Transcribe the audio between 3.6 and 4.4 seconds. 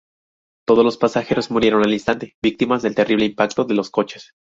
de los coches.